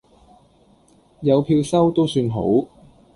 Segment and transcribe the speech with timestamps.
[1.19, 2.65] 有票收都算好